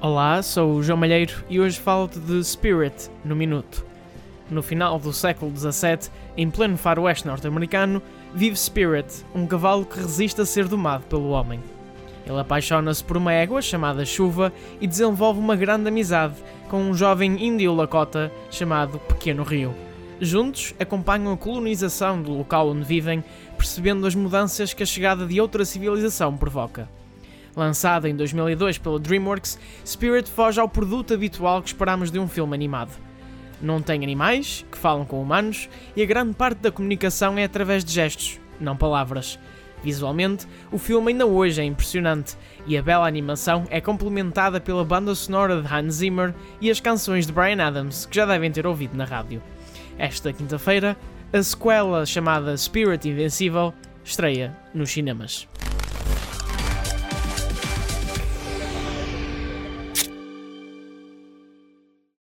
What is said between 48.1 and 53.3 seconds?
já devem ter ouvido na rádio. Esta quinta-feira, a sequela chamada Spirit